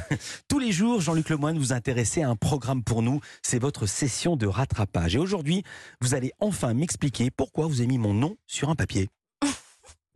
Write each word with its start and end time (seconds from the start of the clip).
Tous 0.48 0.58
les 0.58 0.72
jours, 0.72 1.00
Jean-Luc 1.00 1.28
Lemoyne, 1.30 1.58
vous 1.58 1.72
intéressez 1.72 2.22
à 2.22 2.28
un 2.28 2.36
programme 2.36 2.82
pour 2.82 3.02
nous. 3.02 3.20
C'est 3.42 3.58
votre 3.58 3.86
session 3.86 4.36
de 4.36 4.46
rattrapage. 4.46 5.16
Et 5.16 5.18
aujourd'hui, 5.18 5.62
vous 6.00 6.14
allez 6.14 6.32
enfin 6.40 6.74
m'expliquer 6.74 7.30
pourquoi 7.30 7.66
vous 7.66 7.78
avez 7.80 7.86
mis 7.86 7.98
mon 7.98 8.14
nom 8.14 8.36
sur 8.46 8.70
un 8.70 8.74
papier. 8.74 9.08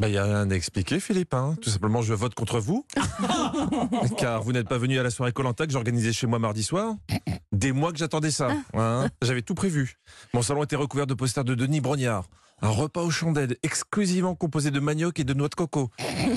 Il 0.03 0.09
n'y 0.09 0.19
a 0.19 0.25
rien 0.25 0.51
à 0.51 0.55
expliquer, 0.55 1.01
Philippe. 1.01 1.33
hein. 1.35 1.57
Tout 1.63 1.71
simplement, 1.71 2.03
je 2.03 2.13
vote 2.13 2.35
contre 2.35 2.61
vous. 2.61 2.85
car 4.19 4.43
vous 4.43 4.53
n'êtes 4.53 4.69
pas 4.69 4.79
venu 4.79 4.99
à 4.99 5.03
la 5.03 5.11
soirée 5.11 5.33
Colanta 5.33 5.67
que 5.67 5.73
j'organisais 5.73 6.13
chez 6.13 6.27
moi 6.27 6.39
mardi 6.39 6.63
soir. 6.63 6.95
Des 7.57 7.73
mois 7.73 7.91
que 7.93 7.99
j'attendais 7.99 8.31
ça. 8.31 8.49
hein. 8.75 9.09
J'avais 9.23 9.43
tout 9.43 9.55
prévu. 9.55 9.97
Mon 10.35 10.43
salon 10.43 10.63
était 10.65 10.77
recouvert 10.77 11.07
de 11.07 11.15
posters 11.15 11.45
de 11.45 11.55
Denis 11.55 11.81
Brognard. 11.81 12.25
Un 12.63 12.69
repas 12.71 13.03
aux 13.03 13.11
chandelles 13.11 13.57
exclusivement 13.63 14.35
composé 14.35 14.71
de 14.71 14.81
manioc 14.81 15.21
et 15.21 15.25
de 15.25 15.35
noix 15.35 15.49
de 15.49 15.55
coco. 15.55 15.91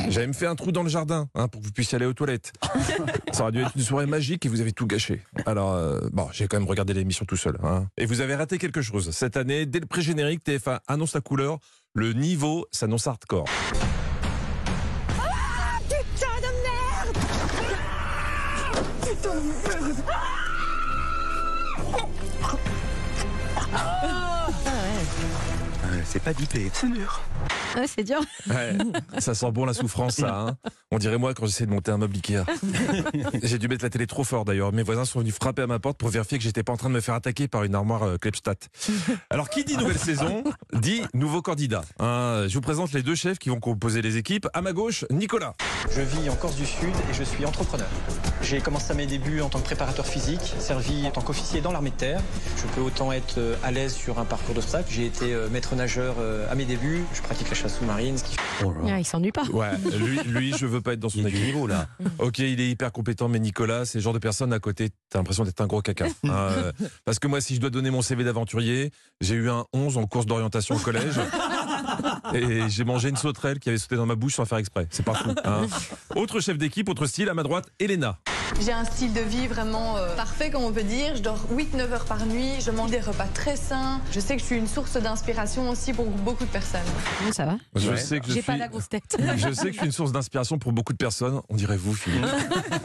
J'avais 0.09 0.27
me 0.27 0.33
fait 0.33 0.47
un 0.47 0.55
trou 0.55 0.71
dans 0.73 0.83
le 0.83 0.89
jardin 0.89 1.29
hein, 1.35 1.47
pour 1.47 1.61
que 1.61 1.65
vous 1.67 1.71
puissiez 1.71 1.95
aller 1.95 2.05
aux 2.05 2.13
toilettes. 2.13 2.51
Ça 3.31 3.43
aurait 3.43 3.51
dû 3.53 3.61
être 3.61 3.71
une 3.75 3.81
soirée 3.81 4.05
magique 4.05 4.45
et 4.45 4.49
vous 4.49 4.59
avez 4.59 4.73
tout 4.73 4.85
gâché. 4.85 5.21
Alors, 5.45 5.73
euh, 5.73 6.01
bon, 6.11 6.27
j'ai 6.33 6.47
quand 6.49 6.57
même 6.59 6.67
regardé 6.67 6.93
l'émission 6.93 7.25
tout 7.25 7.37
seul. 7.37 7.57
hein. 7.63 7.87
Et 7.97 8.05
vous 8.05 8.19
avez 8.19 8.35
raté 8.35 8.57
quelque 8.57 8.81
chose. 8.81 9.11
Cette 9.11 9.37
année, 9.37 9.65
dès 9.65 9.79
le 9.79 9.85
pré-générique, 9.85 10.43
TF1 10.45 10.79
annonce 10.87 11.13
la 11.15 11.21
couleur. 11.21 11.57
Le 11.93 12.11
niveau 12.13 12.65
s'annonce 12.71 13.07
hardcore. 13.07 13.45
Euh, 19.25 20.38
Ah! 23.71 24.75
C'est 26.11 26.23
pas 26.23 26.33
bipé. 26.33 26.71
C'est 26.73 26.91
dur. 26.91 27.21
Ouais, 27.75 27.85
c'est 27.85 28.03
dur. 28.03 28.19
Ouais, 28.49 28.75
ça 29.19 29.35
sent 29.35 29.51
bon 29.51 29.63
la 29.65 29.75
souffrance, 29.75 30.15
ça. 30.15 30.39
hein. 30.39 30.57
On 30.89 30.97
dirait 30.97 31.19
moi 31.19 31.35
quand 31.35 31.45
j'essaie 31.45 31.67
de 31.67 31.71
monter 31.71 31.91
un 31.91 31.99
meuble 31.99 32.15
Ikea. 32.15 32.43
J'ai 33.43 33.59
dû 33.59 33.67
mettre 33.67 33.83
la 33.85 33.91
télé 33.91 34.07
trop 34.07 34.23
fort 34.23 34.43
d'ailleurs. 34.43 34.73
Mes 34.73 34.81
voisins 34.81 35.05
sont 35.05 35.19
venus 35.19 35.35
frapper 35.35 35.61
à 35.61 35.67
ma 35.67 35.77
porte 35.77 35.99
pour 35.99 36.09
vérifier 36.09 36.39
que 36.39 36.43
j'étais 36.43 36.63
pas 36.63 36.73
en 36.73 36.77
train 36.77 36.89
de 36.89 36.95
me 36.95 36.99
faire 36.99 37.13
attaquer 37.13 37.47
par 37.47 37.63
une 37.63 37.75
armoire 37.75 38.01
euh, 38.03 38.17
Klepstadt. 38.17 38.69
Alors, 39.29 39.49
qui 39.51 39.63
dit 39.65 39.77
nouvelle 39.77 39.99
saison 39.99 40.43
dit 40.73 41.03
nouveau 41.13 41.43
candidat. 41.43 41.83
hein. 41.99 42.45
je 42.47 42.53
vous 42.55 42.61
présente 42.61 42.91
les 42.93 43.03
deux 43.03 43.13
chefs 43.15 43.37
qui 43.37 43.49
vont 43.49 43.59
composer 43.59 44.01
les 44.01 44.17
équipes. 44.17 44.47
À 44.55 44.61
ma 44.61 44.73
gauche, 44.73 45.05
Nicolas. 45.11 45.53
Je 45.95 46.01
vis 46.01 46.27
en 46.29 46.35
Corse 46.35 46.55
du 46.55 46.65
Sud 46.65 46.89
et 47.11 47.13
je 47.13 47.23
suis 47.23 47.45
entrepreneur. 47.45 47.87
J'ai 48.41 48.61
commencé 48.61 48.95
mes 48.95 49.05
débuts 49.05 49.41
en 49.41 49.49
tant 49.49 49.59
que 49.59 49.65
préparateur 49.65 50.07
physique, 50.07 50.55
servi 50.59 51.05
en 51.05 51.11
tant 51.11 51.21
qu'officier 51.21 51.61
dans 51.61 51.71
l'armée 51.71 51.91
de 51.91 51.95
terre. 51.95 52.21
Je 52.57 52.63
peux 52.73 52.81
autant 52.81 53.11
être 53.11 53.37
euh, 53.37 53.55
à 53.63 53.69
l'aise 53.71 53.93
sur 53.93 54.17
un 54.17 54.25
parcours 54.25 54.55
d'obstacles. 54.55 54.87
J'ai 54.91 55.05
été 55.05 55.33
euh, 55.33 55.49
maître 55.49 55.75
nageur 55.75 55.98
euh, 56.19 56.51
à 56.51 56.55
mes 56.55 56.65
débuts. 56.65 57.03
Je 57.13 57.21
pratique 57.21 57.49
la 57.49 57.55
chasse 57.55 57.77
sous-marine, 57.77 58.17
ce 58.17 58.23
qui 58.23 58.35
Oh. 58.65 58.73
Ah, 58.87 58.99
il 58.99 59.05
s'ennuie 59.05 59.31
pas. 59.31 59.43
Ouais, 59.45 59.71
lui, 59.97 60.19
lui, 60.25 60.53
je 60.57 60.65
veux 60.65 60.81
pas 60.81 60.93
être 60.93 60.99
dans 60.99 61.07
son 61.09 61.25
équipe. 61.25 61.41
niveau 61.45 61.65
là. 61.67 61.87
Ok, 62.17 62.39
il 62.39 62.59
est 62.59 62.69
hyper 62.69 62.91
compétent, 62.91 63.29
mais 63.29 63.39
Nicolas, 63.39 63.85
c'est 63.85 63.99
le 63.99 64.03
genre 64.03 64.11
de 64.13 64.19
personne 64.19 64.51
à 64.51 64.59
côté, 64.59 64.89
t'as 65.09 65.19
l'impression 65.19 65.45
d'être 65.45 65.61
un 65.61 65.67
gros 65.67 65.81
caca. 65.81 66.05
Hein, 66.05 66.09
euh, 66.29 66.71
parce 67.05 67.19
que 67.19 67.27
moi, 67.27 67.39
si 67.41 67.55
je 67.55 67.61
dois 67.61 67.69
donner 67.69 67.89
mon 67.89 68.01
CV 68.01 68.23
d'aventurier, 68.25 68.91
j'ai 69.21 69.35
eu 69.35 69.49
un 69.49 69.63
11 69.73 69.97
en 69.97 70.05
course 70.07 70.25
d'orientation 70.25 70.75
au 70.75 70.79
collège. 70.79 71.19
Et 72.33 72.69
j'ai 72.69 72.83
mangé 72.83 73.09
une 73.09 73.15
sauterelle 73.17 73.59
qui 73.59 73.69
avait 73.69 73.77
sauté 73.77 73.95
dans 73.95 74.05
ma 74.05 74.15
bouche 74.15 74.35
sans 74.35 74.45
faire 74.45 74.57
exprès. 74.57 74.87
C'est 74.91 75.03
pas 75.05 75.13
fou. 75.13 75.29
hein. 75.45 75.67
Autre 76.15 76.39
chef 76.39 76.57
d'équipe, 76.57 76.89
autre 76.89 77.05
style, 77.05 77.29
à 77.29 77.33
ma 77.33 77.43
droite, 77.43 77.67
Elena. 77.79 78.19
J'ai 78.61 78.73
un 78.73 78.83
style 78.83 79.13
de 79.13 79.21
vie 79.21 79.47
vraiment 79.47 79.95
euh, 79.97 80.15
parfait, 80.15 80.49
comme 80.49 80.63
on 80.63 80.71
peut 80.71 80.83
dire. 80.83 81.15
Je 81.15 81.21
dors 81.21 81.39
8-9 81.53 81.79
heures 81.91 82.05
par 82.05 82.25
nuit, 82.25 82.53
je 82.59 82.71
mange 82.71 82.91
des 82.91 82.99
repas 82.99 83.25
très 83.33 83.55
sains. 83.55 84.01
Je 84.11 84.19
sais 84.19 84.35
que 84.35 84.41
je 84.41 84.45
suis 84.47 84.57
une 84.57 84.67
source 84.67 84.97
d'inspiration 84.97 85.69
aussi 85.69 85.93
pour 85.93 86.05
beaucoup 86.07 86.43
de 86.43 86.49
personnes. 86.49 86.81
Bon, 87.23 87.31
ça 87.31 87.45
va? 87.45 87.55
Je 87.75 87.89
Ouais. 87.89 87.97
sais 87.97 88.19
que 88.19 88.25
je 88.27 88.33
J'ai 88.33 88.41
suis. 88.41 88.51
pas 88.51 88.57
la 88.57 88.67
grosse 88.67 88.89
tête. 88.89 89.03
Je 89.37 89.51
sais 89.53 89.67
que 89.67 89.71
je 89.73 89.77
suis 89.77 89.85
une 89.85 89.91
source 89.91 90.11
d'inspiration 90.11 90.57
pour 90.59 90.73
beaucoup 90.73 90.91
de 90.93 90.97
personnes. 90.97 91.41
On 91.49 91.55
dirait 91.55 91.77
vous, 91.77 91.93
Philippe. 91.93 92.25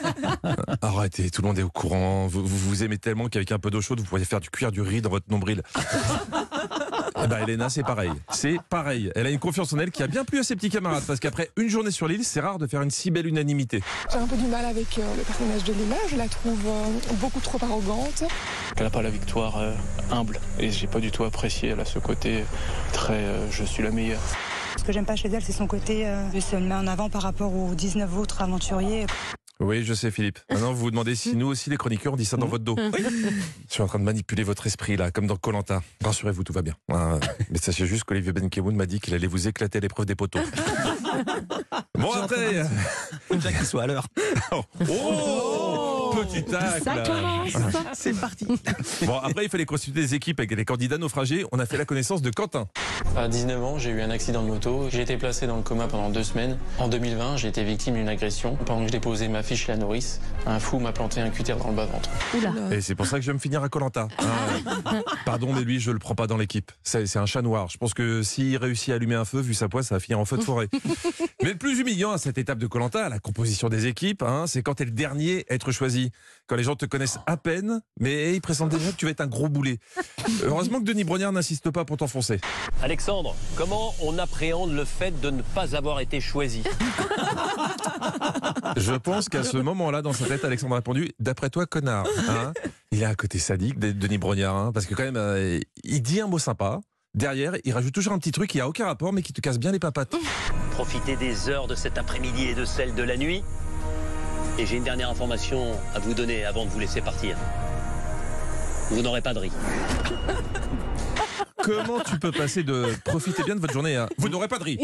Arrêtez, 0.83 1.31
tout 1.31 1.43
le 1.43 1.48
monde 1.48 1.59
est 1.59 1.62
au 1.62 1.69
courant. 1.71 2.27
Vous, 2.28 2.45
vous, 2.47 2.59
vous 2.69 2.83
aimez 2.84 2.99
tellement 2.99 3.28
qu'avec 3.28 3.51
un 3.53 3.59
peu 3.59 3.71
d'eau 3.71 3.81
chaude, 3.81 4.01
vous 4.01 4.06
pourriez 4.06 4.25
faire 4.25 4.41
du 4.41 4.51
cuir 4.51 4.71
du 4.73 4.81
riz 4.81 5.01
dans 5.03 5.11
votre 5.11 5.27
nombril. 5.31 5.62
Eh 7.25 7.27
ben, 7.27 7.39
Elena, 7.39 7.70
c'est 7.70 7.83
pareil. 7.83 8.12
C'est 8.30 8.59
pareil. 8.69 9.10
Elle 9.15 9.26
a 9.26 9.31
une 9.31 9.38
confiance 9.38 9.72
en 9.72 9.78
elle 9.78 9.91
qui 9.91 10.03
a 10.03 10.06
bien 10.06 10.25
plu 10.25 10.41
à 10.41 10.43
ses 10.43 10.56
petits 10.56 10.69
camarades 10.69 11.04
parce 11.06 11.21
qu'après 11.21 11.50
une 11.56 11.69
journée 11.69 11.91
sur 11.91 12.06
l'île, 12.06 12.25
c'est 12.25 12.41
rare 12.41 12.59
de 12.59 12.66
faire 12.66 12.82
une 12.82 12.91
si 12.91 13.10
belle 13.10 13.26
unanimité. 13.26 13.82
J'ai 14.12 14.19
un 14.19 14.26
peu 14.26 14.37
du 14.37 14.47
mal 14.47 14.65
avec 14.65 14.99
euh, 14.99 15.16
le 15.16 15.22
personnage 15.22 15.65
de 15.65 15.72
Lila, 15.72 15.97
je 16.10 16.16
la 16.16 16.28
trouve 16.28 16.60
euh, 16.66 17.15
beaucoup 17.15 17.41
trop 17.41 17.59
arrogante. 17.62 18.25
Elle 18.76 18.84
n'a 18.84 18.91
pas 18.91 19.00
la 19.03 19.10
victoire 19.10 19.56
euh, 19.59 19.72
humble 20.10 20.38
et 20.59 20.71
j'ai 20.71 20.87
pas 20.87 21.00
du 21.00 21.10
tout 21.10 21.25
apprécié 21.25 21.71
elle 21.71 21.81
a 21.81 21.84
ce 21.84 21.99
côté 21.99 22.44
très 22.93 23.15
euh, 23.15 23.50
je 23.50 23.65
suis 23.65 23.82
la 23.82 23.91
meilleure. 23.91 24.20
Ce 24.76 24.82
que 24.82 24.93
j'aime 24.93 25.06
pas 25.06 25.16
chez 25.16 25.28
elle, 25.28 25.43
c'est 25.43 25.53
son 25.53 25.66
côté, 25.66 26.06
euh, 26.06 26.26
elle 26.34 26.43
se 26.43 26.56
met 26.56 26.75
en 26.75 26.87
avant 26.87 27.09
par 27.09 27.22
rapport 27.22 27.54
aux 27.54 27.75
19 27.75 28.19
autres 28.19 28.43
aventuriers. 28.43 29.06
Oui, 29.60 29.84
je 29.84 29.94
sais, 29.94 30.10
Philippe. 30.10 30.38
Maintenant, 30.50 30.72
vous 30.72 30.81
vous 30.81 30.91
demandez 30.91 31.15
si 31.15 31.37
nous 31.37 31.47
aussi, 31.47 31.70
les 31.70 31.76
chroniqueurs, 31.76 32.12
on 32.12 32.16
dit 32.16 32.25
ça 32.25 32.37
dans 32.37 32.47
votre 32.47 32.65
dos. 32.65 32.76
Je 32.78 33.72
suis 33.72 33.82
en 33.82 33.87
train 33.87 33.98
de 33.98 34.04
manipuler 34.04 34.42
votre 34.42 34.66
esprit, 34.66 34.97
là, 34.97 35.10
comme 35.10 35.26
dans 35.26 35.37
Colanta. 35.37 35.82
Rassurez-vous, 36.03 36.44
tout 36.44 36.53
va 36.53 36.62
bien. 36.62 36.75
Hein, 36.92 37.20
mais 37.50 37.59
sachez 37.59 37.87
juste 37.87 38.04
qu'Olivier 38.04 38.32
Benkemoun 38.32 38.75
m'a 38.75 38.87
dit 38.87 39.00
qu'il 39.00 39.14
allait 39.14 39.26
vous 39.26 39.48
éclater 39.48 39.78
à 39.78 39.81
l'épreuve 39.81 40.06
des 40.06 40.14
poteaux. 40.14 40.41
bon, 41.98 42.12
après. 42.12 42.64
Faut 43.28 43.34
déjà 43.37 43.53
qu'il 43.53 43.66
soit 43.66 43.82
à 43.84 43.87
l'heure. 43.87 44.06
Oh, 44.91 46.14
Petit 46.14 46.44
tacle. 46.44 46.82
Ça 46.84 46.98
commence. 46.98 47.53
C'est 47.94 48.12
parti. 48.12 48.47
Bon, 49.03 49.19
après, 49.19 49.44
il 49.44 49.48
fallait 49.50 49.64
constituer 49.64 50.00
des 50.00 50.14
équipes 50.14 50.38
avec 50.41 50.54
les 50.54 50.64
candidats 50.64 50.98
naufragés. 50.98 51.44
On 51.53 51.59
a 51.59 51.66
fait 51.66 51.76
la 51.76 51.84
connaissance 51.84 52.22
de 52.22 52.31
Quentin. 52.31 52.69
À 53.16 53.28
19 53.28 53.62
ans, 53.62 53.78
j'ai 53.78 53.91
eu 53.91 54.00
un 54.03 54.10
accident 54.10 54.43
de 54.43 54.49
moto. 54.49 54.88
J'ai 54.91 55.03
été 55.03 55.16
placé 55.16 55.47
dans 55.47 55.56
le 55.56 55.62
coma 55.62 55.87
pendant 55.87 56.10
deux 56.10 56.25
semaines. 56.25 56.59
En 56.78 56.88
2020, 56.88 57.37
j'ai 57.37 57.49
été 57.49 57.62
victime 57.62 57.94
d'une 57.94 58.09
agression. 58.09 58.56
Pendant 58.66 58.81
que 58.81 58.88
je 58.88 58.93
déposais 58.93 59.28
ma 59.28 59.43
fiche 59.43 59.66
chez 59.66 59.72
la 59.72 59.78
nourrice, 59.78 60.21
un 60.47 60.59
fou 60.59 60.78
m'a 60.78 60.93
planté 60.93 61.21
un 61.21 61.31
cutter 61.31 61.55
dans 61.55 61.69
le 61.69 61.75
bas-ventre. 61.75 62.10
Et 62.72 62.81
c'est 62.81 62.94
pour 62.94 63.06
ça 63.06 63.16
que 63.16 63.22
je 63.22 63.28
vais 63.28 63.34
me 63.34 63.38
finir 63.38 63.62
à 63.62 63.69
Colanta. 63.69 64.09
pardon, 65.25 65.53
mais 65.53 65.62
lui, 65.62 65.78
je 65.78 65.91
le 65.91 65.99
prends 65.99 66.15
pas 66.15 66.27
dans 66.27 66.37
l'équipe. 66.37 66.72
C'est 66.82 67.06
c'est 67.06 67.19
un 67.19 67.27
chat 67.27 67.43
noir. 67.43 67.69
Je 67.71 67.78
pense 67.78 67.94
que 67.94 68.22
s'il 68.22 68.56
réussit 68.56 68.91
à 68.91 68.97
allumer 68.97 69.15
un 69.15 69.25
feu, 69.25 69.41
vu 69.41 69.55
sa 69.55 69.69
poisse, 69.69 69.87
ça 69.88 69.94
va 69.94 70.00
finir 70.00 70.19
en 70.19 70.25
feu 70.25 70.37
de 70.37 70.43
forêt. 70.43 70.69
mais 71.43 71.50
le 71.50 71.59
plus 71.59 71.78
humiliant 71.78 72.11
à 72.11 72.19
cette 72.19 72.38
étape 72.38 72.59
de 72.59 72.66
Colanta, 72.66 73.09
la 73.09 73.21
composition 73.21 73.69
des 73.69 73.87
équipes, 73.87 74.22
hein, 74.22 74.47
c'est 74.49 74.62
quand 74.62 74.75
t'es 74.75 74.84
le 74.84 74.91
dernier 74.91 75.44
à 75.49 75.55
être 75.55 75.71
choisi. 75.71 76.11
Quand 76.47 76.56
les 76.56 76.65
gens 76.65 76.75
te 76.75 76.87
connaissent 76.87 77.19
à 77.26 77.37
peine, 77.37 77.81
mais 78.00 78.34
ils 78.34 78.41
pressentent 78.41 78.71
déjà 78.71 78.91
que 78.91 78.97
tu 78.97 79.05
vas 79.05 79.12
être 79.12 79.21
un 79.21 79.26
gros 79.26 79.49
boulet. 79.49 79.78
Heureusement 80.43 80.81
que 80.81 80.84
Denis 80.84 81.05
Brognard 81.05 81.32
n'insiste 81.32 81.71
pas 81.71 81.84
pour 81.84 81.97
t'enfoncer. 81.97 82.41
Alexandre, 82.84 83.34
comment 83.56 83.95
on 84.03 84.19
appréhende 84.19 84.71
le 84.75 84.84
fait 84.84 85.19
de 85.22 85.31
ne 85.31 85.41
pas 85.41 85.75
avoir 85.75 86.00
été 86.00 86.21
choisi 86.21 86.62
Je 88.77 88.93
pense 88.93 89.31
qu'à 89.31 89.43
ce 89.43 89.56
moment-là, 89.56 90.03
dans 90.03 90.12
sa 90.12 90.27
tête, 90.27 90.45
Alexandre 90.45 90.75
a 90.75 90.77
répondu 90.77 91.11
D'après 91.19 91.49
toi, 91.49 91.65
connard. 91.65 92.06
hein 92.28 92.53
il 92.93 93.00
est 93.00 93.06
à 93.06 93.15
côté 93.15 93.39
sadique, 93.39 93.78
de 93.78 93.91
Denis 93.93 94.19
Brognard, 94.19 94.55
hein, 94.55 94.71
parce 94.71 94.84
que 94.84 94.94
quand 94.94 95.03
même, 95.03 95.17
euh, 95.17 95.61
il 95.83 96.03
dit 96.03 96.21
un 96.21 96.27
mot 96.27 96.39
sympa. 96.39 96.81
Derrière, 97.15 97.55
il 97.65 97.73
rajoute 97.73 97.94
toujours 97.94 98.12
un 98.12 98.19
petit 98.19 98.33
truc 98.33 98.50
qui 98.50 98.61
a 98.61 98.69
aucun 98.69 98.84
rapport, 98.84 99.15
mais 99.15 99.23
qui 99.23 99.33
te 99.33 99.41
casse 99.41 99.59
bien 99.59 99.73
les 99.73 99.78
papates. 99.78 100.15
Profitez 100.73 101.17
des 101.17 101.49
heures 101.49 101.69
de 101.69 101.75
cet 101.75 101.97
après-midi 101.97 102.49
et 102.49 102.55
de 102.55 102.67
celles 102.67 102.94
de 102.94 103.03
la 103.03 103.17
nuit. 103.17 103.43
Et 104.59 104.67
j'ai 104.67 104.77
une 104.77 104.84
dernière 104.84 105.09
information 105.09 105.73
à 105.94 106.00
vous 106.00 106.12
donner 106.12 106.44
avant 106.44 106.67
de 106.67 106.71
vous 106.71 106.81
laisser 106.81 107.00
partir. 107.00 107.39
Vous 108.91 109.00
n'aurez 109.00 109.23
pas 109.23 109.33
de 109.33 109.39
riz. 109.39 109.53
Comment 111.64 112.00
tu 112.00 112.19
peux 112.19 112.32
passer 112.32 112.62
de 112.62 112.86
profitez 113.04 113.42
bien 113.42 113.54
de 113.54 113.60
votre 113.60 113.72
journée 113.72 113.97
à 113.97 114.08
vous 114.19 114.28
n'aurez 114.28 114.48
pas 114.48 114.58
de 114.58 114.64
riz 114.64 114.78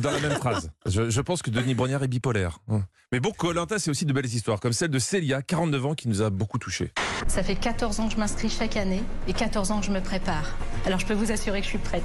dans 0.00 0.10
la 0.10 0.20
même 0.20 0.38
phrase 0.38 0.70
je, 0.86 1.10
je 1.10 1.20
pense 1.20 1.42
que 1.42 1.50
Denis 1.50 1.74
Brognard 1.74 2.02
est 2.04 2.08
bipolaire. 2.08 2.58
hein. 2.68 2.82
Mais 3.12 3.18
bon, 3.18 3.32
Colanta, 3.32 3.80
c'est 3.80 3.90
aussi 3.90 4.04
de 4.04 4.12
belles 4.12 4.26
histoires, 4.26 4.60
comme 4.60 4.72
celle 4.72 4.90
de 4.90 5.00
Célia, 5.00 5.42
49 5.42 5.86
ans, 5.86 5.94
qui 5.94 6.06
nous 6.06 6.22
a 6.22 6.30
beaucoup 6.30 6.58
touchés. 6.58 6.92
Ça 7.26 7.42
fait 7.42 7.56
14 7.56 7.98
ans 7.98 8.06
que 8.06 8.14
je 8.14 8.18
m'inscris 8.18 8.48
chaque 8.48 8.76
année 8.76 9.02
et 9.26 9.32
14 9.32 9.72
ans 9.72 9.80
que 9.80 9.86
je 9.86 9.90
me 9.90 10.00
prépare. 10.00 10.56
Alors 10.86 11.00
je 11.00 11.06
peux 11.06 11.14
vous 11.14 11.32
assurer 11.32 11.58
que 11.58 11.64
je 11.64 11.70
suis 11.70 11.78
prête. 11.78 12.04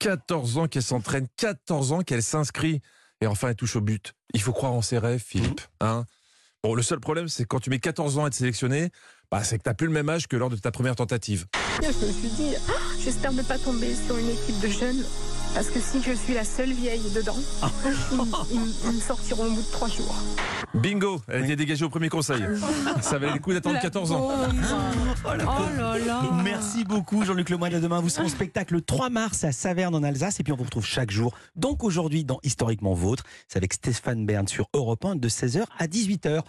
14 0.00 0.58
ans 0.58 0.66
qu'elle 0.66 0.82
s'entraîne, 0.82 1.26
14 1.36 1.92
ans 1.92 2.00
qu'elle 2.02 2.22
s'inscrit, 2.22 2.82
et 3.20 3.26
enfin 3.28 3.50
elle 3.50 3.56
touche 3.56 3.76
au 3.76 3.80
but. 3.80 4.14
Il 4.34 4.42
faut 4.42 4.52
croire 4.52 4.72
en 4.72 4.82
ses 4.82 4.98
rêves, 4.98 5.22
Philippe. 5.24 5.60
Hein 5.80 6.04
bon, 6.64 6.74
le 6.74 6.82
seul 6.82 6.98
problème, 7.00 7.28
c'est 7.28 7.44
que 7.44 7.48
quand 7.48 7.60
tu 7.60 7.70
mets 7.70 7.78
14 7.78 8.18
ans 8.18 8.24
à 8.24 8.26
être 8.26 8.34
sélectionné, 8.34 8.90
bah, 9.30 9.42
c'est 9.44 9.58
que 9.58 9.68
tu 9.68 9.74
plus 9.74 9.86
le 9.86 9.92
même 9.92 10.08
âge 10.08 10.26
que 10.28 10.36
lors 10.36 10.50
de 10.50 10.56
ta 10.56 10.70
première 10.70 10.96
tentative. 10.96 11.46
Je 11.82 11.88
me 11.88 11.92
suis 12.12 12.28
dit, 12.36 12.54
Ah, 12.68 12.72
j'espère 13.02 13.32
ne 13.32 13.42
pas 13.42 13.58
tomber 13.58 13.94
sur 13.94 14.16
une 14.16 14.30
équipe 14.30 14.60
de 14.60 14.68
jeunes, 14.68 15.04
parce 15.54 15.68
que 15.68 15.80
si 15.80 16.02
je 16.02 16.12
suis 16.12 16.34
la 16.34 16.44
seule 16.44 16.72
vieille 16.72 17.02
dedans, 17.14 17.36
ils, 17.84 18.16
ils- 18.54 18.74
ils 18.86 18.92
me 18.96 19.00
sortiront 19.00 19.46
au 19.46 19.50
bout 19.50 19.62
de 19.62 19.70
trois 19.72 19.88
jours. 19.88 20.14
Bingo, 20.74 21.20
elle 21.28 21.44
était 21.44 21.56
dégagée 21.56 21.84
au 21.84 21.88
premier 21.88 22.08
conseil. 22.08 22.42
Ça 23.00 23.18
valait 23.18 23.32
le 23.34 23.38
coup 23.38 23.52
d'attendre 23.52 23.78
14 23.80 24.12
ans. 24.12 24.28
Oh 25.24 25.28
là 25.36 25.98
là. 25.98 26.22
Merci 26.44 26.84
beaucoup 26.84 27.24
Jean-Luc 27.24 27.48
Lemoyne. 27.50 27.74
À 27.74 27.80
demain, 27.80 28.00
vous 28.00 28.08
serez 28.10 28.24
en 28.24 28.28
spectacle 28.28 28.74
le 28.74 28.80
3 28.82 29.08
mars 29.08 29.44
à 29.44 29.52
Saverne 29.52 29.94
en 29.94 30.02
Alsace. 30.02 30.38
Et 30.40 30.42
puis 30.42 30.52
on 30.52 30.56
vous 30.56 30.64
retrouve 30.64 30.84
chaque 30.84 31.10
jour. 31.10 31.34
Donc 31.54 31.82
aujourd'hui 31.84 32.24
dans 32.24 32.38
Historiquement 32.42 32.92
Vôtre, 32.94 33.24
c'est 33.48 33.56
avec 33.56 33.72
Stéphane 33.72 34.26
Bern 34.26 34.46
sur 34.48 34.68
Europe 34.74 35.04
1 35.04 35.16
de 35.16 35.28
16h 35.28 35.64
à 35.78 35.86
18h. 35.86 36.40